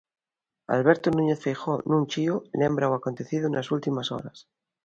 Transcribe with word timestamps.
Alberto 0.75 1.07
Núñez 1.11 1.39
Feijóo, 1.43 1.83
nun 1.89 2.03
chío, 2.11 2.35
lembra 2.61 2.91
o 2.91 2.93
acontecido 2.99 3.45
nas 3.49 3.67
últimas 3.75 4.07
horas. 4.13 4.37